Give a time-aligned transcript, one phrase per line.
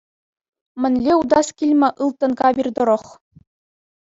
[0.81, 3.05] Мӗнле утас килмӗ ылтӑн кавир тӑрӑх!